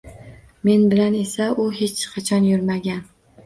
[0.67, 3.09] Men bilan esa u hech qachon yurmagan.